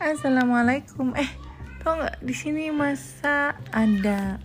Assalamualaikum. 0.00 1.12
Eh, 1.12 1.28
tau 1.84 2.00
nggak 2.00 2.24
di 2.24 2.32
sini 2.32 2.72
masa 2.72 3.52
ada 3.68 4.40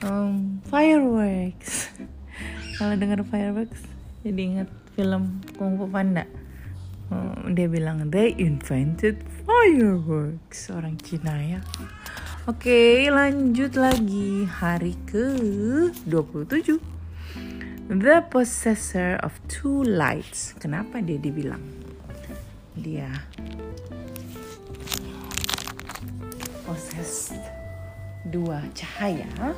um, 0.00 0.64
fireworks. 0.64 1.92
Kalau 2.80 2.96
dengar 2.96 3.20
fireworks, 3.28 3.84
jadi 4.24 4.40
ingat 4.40 4.72
film 4.96 5.44
Kung 5.60 5.76
Fu 5.76 5.84
Panda. 5.92 6.24
Um, 7.12 7.52
dia 7.52 7.68
bilang 7.68 8.08
they 8.08 8.32
invented 8.40 9.20
fireworks 9.44 10.72
orang 10.72 10.96
Cina 11.04 11.36
ya. 11.36 11.60
Oke, 12.48 13.12
lanjut 13.12 13.76
lagi 13.76 14.48
hari 14.48 14.96
ke 15.04 15.36
27. 16.08 16.80
The 17.92 18.24
possessor 18.32 19.20
of 19.20 19.36
two 19.52 19.84
lights. 19.84 20.56
Kenapa 20.56 21.04
dia 21.04 21.20
dibilang? 21.20 21.60
Dia 22.72 23.12
possessed 26.68 27.40
dua 28.28 28.68
cahaya. 28.76 29.56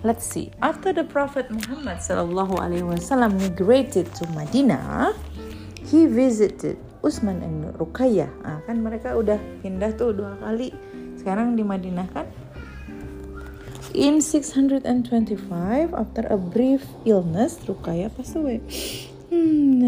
Let's 0.00 0.24
see. 0.24 0.48
After 0.64 0.96
the 0.96 1.04
Prophet 1.04 1.52
Muhammad 1.52 2.00
sallallahu 2.00 2.56
alaihi 2.56 2.88
wasallam 2.88 3.36
migrated 3.36 4.08
to 4.16 4.24
Madinah, 4.32 5.12
he 5.84 6.08
visited 6.08 6.80
Usman 7.04 7.44
and 7.44 7.76
Ruqayyah. 7.76 8.32
Ah, 8.40 8.64
kan 8.64 8.80
mereka 8.80 9.12
udah 9.12 9.36
pindah 9.60 9.92
tuh 10.00 10.16
dua 10.16 10.40
kali. 10.40 10.72
Sekarang 11.20 11.52
di 11.52 11.60
Madinah 11.60 12.08
kan? 12.16 12.24
In 13.92 14.24
625, 14.24 15.92
after 15.92 16.24
a 16.32 16.38
brief 16.40 16.88
illness, 17.04 17.60
Ruqayyah 17.68 18.08
passed 18.16 18.40
away. 18.40 18.64
Hmm, 19.28 19.84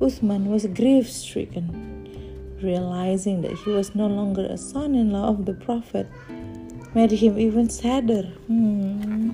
Usman 0.00 0.48
was 0.48 0.64
grief-stricken 0.72 1.83
realizing 2.64 3.42
that 3.42 3.52
he 3.52 3.70
was 3.70 3.94
no 3.94 4.06
longer 4.06 4.46
a 4.46 4.56
son 4.56 4.94
in 4.94 5.12
law 5.12 5.28
of 5.28 5.44
the 5.44 5.54
Prophet, 5.54 6.08
made 6.94 7.12
him 7.12 7.38
even 7.38 7.68
sadder. 7.68 8.24
Hmm. 8.48 9.30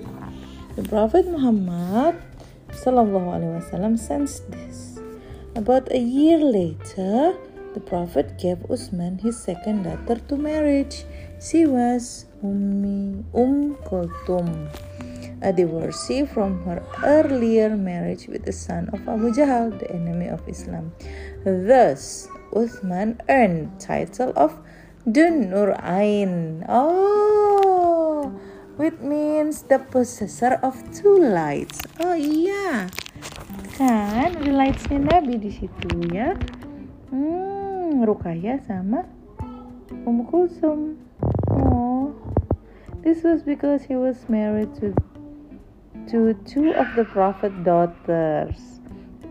The 0.75 0.83
Prophet 0.83 1.27
Muhammad 1.27 2.15
wasallam 2.71 3.99
sensed 3.99 4.49
this. 4.51 4.99
About 5.55 5.91
a 5.91 5.99
year 5.99 6.39
later, 6.39 7.35
the 7.73 7.79
Prophet 7.79 8.37
gave 8.39 8.63
Usman 8.69 9.19
his 9.19 9.37
second 9.37 9.83
daughter 9.83 10.19
to 10.27 10.35
marriage. 10.37 11.03
She 11.39 11.65
was 11.65 12.25
Ummi 12.43 13.23
Umm 13.35 13.75
Kulthum, 13.83 14.71
a 15.41 15.51
divorcee 15.51 16.25
from 16.25 16.63
her 16.63 16.83
earlier 17.03 17.75
marriage 17.75 18.27
with 18.27 18.45
the 18.45 18.53
son 18.53 18.89
of 18.93 19.07
Abu 19.07 19.31
Jahl, 19.31 19.77
the 19.77 19.91
enemy 19.91 20.27
of 20.27 20.41
Islam. 20.47 20.91
Thus, 21.43 22.27
Uthman 22.51 23.19
earned 23.29 23.79
title 23.79 24.33
of 24.35 24.59
Dun 25.09 25.49
Nur 25.49 25.75
Ain. 25.81 26.65
Oh, 26.67 28.31
which 28.75 28.99
means 28.99 29.63
the 29.63 29.79
possessor 29.79 30.59
of 30.61 30.75
two 30.91 31.15
lights. 31.17 31.79
Oh 32.03 32.13
iya, 32.13 32.91
kan 33.79 34.35
ada 34.35 34.51
lightsnya 34.51 34.99
Nabi 34.99 35.39
di 35.39 35.51
situ 35.51 35.89
ya. 36.11 36.35
Hmm, 37.07 38.03
Rukaya 38.03 38.59
sama 38.67 39.07
Umm 40.03 40.27
Kulsum. 40.27 40.99
Oh, 41.55 42.11
this 42.99 43.23
was 43.23 43.47
because 43.47 43.87
he 43.87 43.95
was 43.95 44.27
married 44.27 44.75
to 44.83 44.91
to 46.11 46.35
two 46.43 46.75
of 46.75 46.91
the 46.99 47.07
Prophet 47.07 47.55
daughters, 47.63 48.83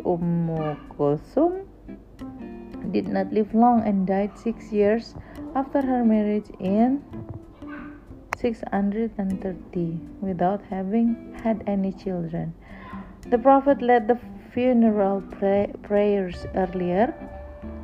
Ummu 0.09 0.81
Kulsum 0.97 1.69
did 2.93 3.09
not 3.09 3.33
live 3.33 3.55
long 3.55 3.83
and 3.85 4.07
died 4.07 4.37
six 4.39 4.73
years 4.73 5.15
after 5.55 5.83
her 5.83 6.05
marriage 6.05 6.51
in 6.59 7.03
630 8.41 10.01
without 10.21 10.63
having 10.71 11.37
had 11.45 11.63
any 11.67 11.93
children. 11.93 12.55
The 13.29 13.39
Prophet 13.39 13.83
led 13.83 14.09
the 14.09 14.19
funeral 14.53 15.23
pray- 15.37 15.73
prayers 15.83 16.47
earlier. 16.55 17.13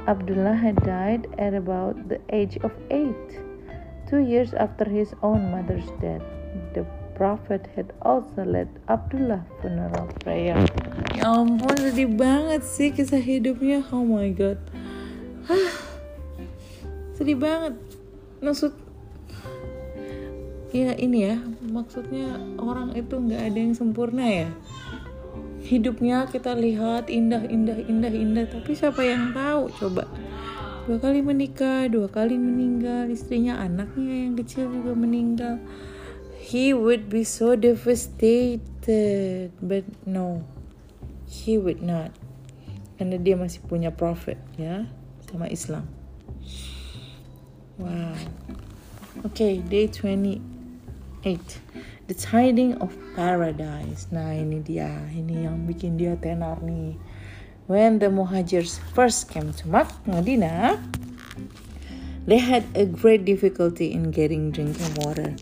Abdullah 0.08 0.54
had 0.54 0.76
died 0.82 1.26
at 1.38 1.52
about 1.52 2.08
the 2.08 2.20
age 2.30 2.56
of 2.62 2.72
eight, 2.90 3.28
two 4.08 4.22
years 4.24 4.54
after 4.54 4.88
his 4.88 5.12
own 5.22 5.50
mother's 5.50 5.90
death. 6.00 6.22
The 6.74 6.86
Prophet 7.16 7.68
had 7.74 7.92
also 8.02 8.44
led 8.44 8.68
Abdullah 8.88 9.44
funeral 9.60 10.08
prayer. 10.20 10.60
Ya 11.16 11.32
ampun, 11.32 11.74
sedih 11.80 12.12
banget 12.12 12.60
sih 12.60 12.92
kisah 12.92 13.20
hidupnya. 13.20 13.80
Oh 13.88 14.04
my 14.04 14.28
god. 14.30 14.60
sedih 17.16 17.38
banget. 17.38 17.74
Maksud 18.42 18.72
ya 20.76 20.92
ini 21.00 21.32
ya 21.32 21.40
maksudnya 21.72 22.36
orang 22.60 22.92
itu 22.92 23.16
nggak 23.16 23.42
ada 23.48 23.58
yang 23.58 23.74
sempurna 23.74 24.26
ya. 24.26 24.50
Hidupnya 25.66 26.30
kita 26.30 26.54
lihat 26.54 27.10
indah 27.10 27.42
indah 27.48 27.78
indah 27.80 28.12
indah 28.12 28.44
tapi 28.46 28.76
siapa 28.76 29.02
yang 29.02 29.34
tahu? 29.34 29.72
Coba 29.72 30.06
dua 30.86 31.02
kali 31.02 31.18
menikah 31.18 31.90
dua 31.90 32.06
kali 32.06 32.38
meninggal 32.38 33.10
istrinya 33.10 33.58
anaknya 33.58 34.30
yang 34.30 34.34
kecil 34.38 34.70
juga 34.70 34.94
meninggal. 34.94 35.58
He 36.46 36.70
would 36.70 37.10
be 37.10 37.26
so 37.26 37.58
devastated 37.58 39.50
but 39.58 39.82
no 40.06 40.46
he 41.26 41.58
would 41.58 41.82
not. 41.82 42.14
Karena 42.96 43.18
dia 43.18 43.34
masih 43.34 43.60
punya 43.66 43.90
prophet 43.90 44.38
ya 44.54 44.86
sama 45.28 45.50
Islam. 45.52 45.84
Wow. 47.76 48.16
Okay, 49.28 49.60
day 49.60 49.84
28. 49.90 50.40
The 52.06 52.16
tiding 52.16 52.80
of 52.80 52.96
paradise. 53.12 54.08
Nah, 54.08 54.32
ini 54.32 54.64
dia. 54.64 54.88
Ini 55.12 55.50
yang 55.50 55.68
bikin 55.68 56.00
dia 56.00 56.16
tenar 56.16 56.62
nih. 56.64 56.96
When 57.66 57.98
the 57.98 58.08
Muhajirs 58.08 58.78
first 58.94 59.26
came 59.28 59.50
to 59.58 59.64
Medina, 60.06 60.78
they 62.24 62.38
had 62.38 62.62
a 62.78 62.86
great 62.86 63.26
difficulty 63.26 63.90
in 63.90 64.14
getting 64.14 64.54
drinking 64.54 64.94
water. 65.02 65.34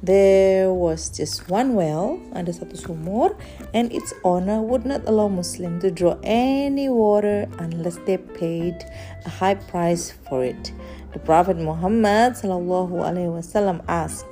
There 0.00 0.72
was 0.72 1.12
just 1.12 1.52
one 1.52 1.76
well, 1.76 2.16
ada 2.32 2.56
satu 2.56 2.72
sumur, 2.72 3.36
and 3.76 3.92
its 3.92 4.16
owner 4.24 4.64
would 4.64 4.88
not 4.88 5.04
allow 5.04 5.28
Muslim 5.28 5.76
to 5.84 5.92
draw 5.92 6.16
any 6.24 6.88
water 6.88 7.44
unless 7.60 8.00
they 8.08 8.16
paid 8.16 8.80
a 9.28 9.30
high 9.30 9.60
price 9.60 10.08
for 10.24 10.40
it. 10.40 10.72
The 11.12 11.20
Prophet 11.20 11.60
Muhammad 11.60 12.40
wasallam 12.40 13.84
asked, 13.92 14.24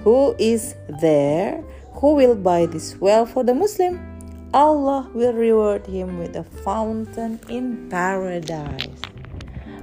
Who 0.00 0.32
is 0.40 0.72
there 0.88 1.60
who 2.00 2.16
will 2.16 2.32
buy 2.34 2.64
this 2.64 2.96
well 2.96 3.28
for 3.28 3.44
the 3.44 3.52
Muslim? 3.52 4.00
Allah 4.56 5.12
will 5.12 5.36
reward 5.36 5.84
him 5.84 6.16
with 6.16 6.40
a 6.40 6.44
fountain 6.64 7.36
in 7.52 7.92
paradise. 7.92 8.96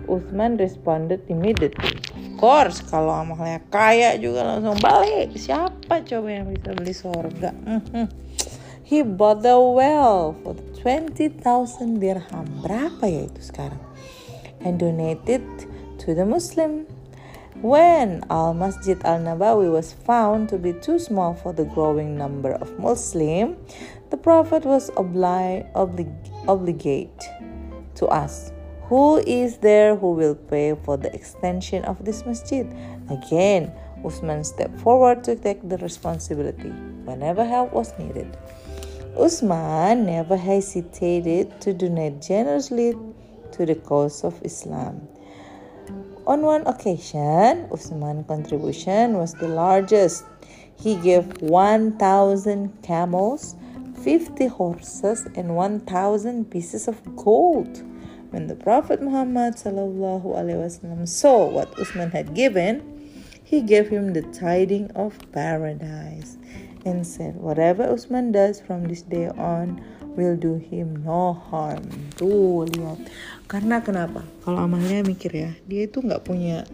Uthman 0.09 0.57
responded 0.57 1.21
immediately. 1.29 2.01
Course 2.37 2.85
kalau 2.85 3.11
amalnya 3.11 3.59
kaya 3.67 4.15
juga 4.21 4.45
langsung 4.45 4.77
balik 4.79 5.33
siapa 5.35 6.05
coba 6.05 6.27
yang 6.29 6.47
bisa 6.47 6.69
beli 6.77 6.93
surga 6.93 7.51
mm-hmm. 7.51 8.05
he 8.87 9.03
bought 9.03 9.43
the 9.43 9.57
well 9.57 10.37
for 10.45 10.55
20,000 10.87 11.99
dirham. 11.99 12.47
Berapa 12.63 13.03
ya 13.11 13.27
itu 13.27 13.41
sekarang? 13.43 13.83
And 14.63 14.79
donated 14.79 15.43
to 15.99 16.15
the 16.15 16.23
Muslim. 16.23 16.87
When 17.59 18.23
Al 18.31 18.55
Masjid 18.55 18.95
Al 19.03 19.19
Nabawi 19.19 19.67
was 19.67 19.91
found 19.91 20.47
to 20.53 20.61
be 20.61 20.71
too 20.71 20.95
small 20.95 21.35
for 21.35 21.51
the 21.51 21.67
growing 21.67 22.15
number 22.15 22.55
of 22.55 22.71
Muslim 22.79 23.59
the 24.07 24.15
Prophet 24.15 24.63
was 24.63 24.87
obli- 24.95 25.65
oblig- 25.75 26.31
obligate 26.47 27.17
to 27.97 28.07
us 28.07 28.55
who 28.89 29.17
is 29.17 29.57
there 29.57 29.95
who 29.95 30.13
will 30.13 30.35
pay 30.35 30.75
for 30.85 30.95
the 30.95 31.13
extension 31.13 31.83
of 31.85 32.05
this 32.05 32.25
masjid? 32.25 32.65
Again, 33.09 33.71
Usman 34.05 34.43
stepped 34.43 34.79
forward 34.79 35.23
to 35.25 35.35
take 35.35 35.67
the 35.67 35.77
responsibility 35.79 36.69
whenever 37.03 37.43
help 37.43 37.73
was 37.73 37.91
needed. 37.99 38.37
Usman 39.19 40.05
never 40.05 40.37
hesitated 40.37 41.59
to 41.59 41.73
donate 41.73 42.21
generously 42.21 42.95
to 43.51 43.65
the 43.65 43.75
cause 43.75 44.23
of 44.23 44.39
Islam. 44.43 45.07
On 46.25 46.41
one 46.41 46.65
occasion, 46.67 47.67
Usman's 47.71 48.27
contribution 48.27 49.17
was 49.17 49.33
the 49.33 49.47
largest. 49.47 50.23
He 50.75 50.95
gave 50.95 51.41
1,000 51.41 52.83
camels, 52.83 53.55
50 54.03 54.47
horses, 54.47 55.27
and 55.35 55.55
1,000 55.55 56.51
pieces 56.51 56.87
of 56.87 57.01
gold. 57.15 57.83
When 58.29 58.47
the 58.47 58.59
Prophet 58.59 58.99
Muhammad 58.99 59.55
wasallam 59.55 61.07
saw 61.07 61.47
what 61.47 61.71
Usman 61.79 62.11
had 62.11 62.35
given, 62.35 62.83
he 63.47 63.63
gave 63.63 63.87
him 63.87 64.11
the 64.11 64.27
tiding 64.35 64.91
of 64.91 65.15
paradise 65.31 66.35
and 66.83 67.07
said, 67.07 67.39
Whatever 67.39 67.87
Usman 67.87 68.35
does 68.35 68.59
from 68.59 68.91
this 68.91 69.01
day 69.01 69.31
on, 69.39 69.79
will 70.17 70.35
do 70.35 70.57
him 70.57 71.05
no 71.05 71.31
harm. 71.31 71.87
Tuh 72.17 72.67
lihat. 72.67 72.99
Karena 73.47 73.79
kenapa? 73.79 74.25
Kalau 74.43 74.65
Amalia 74.67 75.05
mikir 75.05 75.31
ya, 75.31 75.51
dia 75.69 75.87
itu 75.87 76.03
nggak 76.03 76.25
punya 76.27 76.65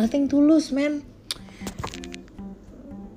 nothing 0.00 0.30
tulus, 0.30 0.72
man. 0.72 1.04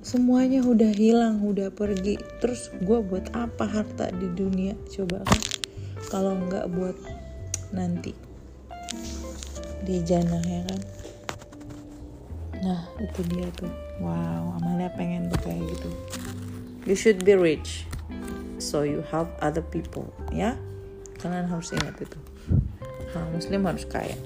Semuanya 0.04 0.60
udah 0.60 0.92
hilang, 0.92 1.40
udah 1.40 1.72
pergi. 1.72 2.20
Terus 2.44 2.68
gue 2.84 3.00
buat 3.00 3.32
apa 3.32 3.64
harta 3.64 4.12
di 4.12 4.28
dunia? 4.36 4.76
Coba 4.92 5.24
kan? 5.24 5.63
Kalau 6.10 6.36
nggak 6.36 6.66
buat 6.74 6.96
nanti. 7.74 8.14
Di 9.84 10.00
jannah 10.00 10.40
ya 10.40 10.62
kan? 10.64 10.80
Nah 12.64 12.80
itu 13.02 13.20
dia 13.28 13.48
tuh. 13.54 13.70
Wow, 14.00 14.58
Amalia 14.58 14.88
pengen 14.96 15.28
tuh 15.28 15.40
kayak 15.44 15.62
gitu. 15.74 15.90
You 16.84 16.96
should 16.96 17.24
be 17.24 17.36
rich 17.36 17.88
so 18.60 18.84
you 18.84 19.04
help 19.12 19.28
other 19.44 19.62
people 19.62 20.08
ya? 20.32 20.56
Kalian 21.20 21.48
harus 21.48 21.72
ingat 21.72 22.00
itu. 22.00 22.18
Nah, 23.14 23.24
muslim 23.30 23.62
harus 23.64 23.86
kaya. 23.86 24.16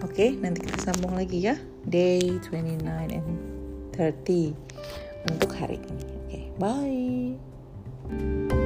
Oke 0.00 0.16
okay, 0.16 0.30
nanti 0.36 0.64
kita 0.64 0.80
sambung 0.80 1.12
lagi 1.12 1.44
ya? 1.44 1.60
Day 1.84 2.40
29 2.48 2.80
and 3.12 3.28
30 3.92 4.56
untuk 5.28 5.50
hari 5.52 5.76
ini. 5.76 6.04
Oke 6.24 6.26
okay, 6.28 6.44
bye 6.56 8.59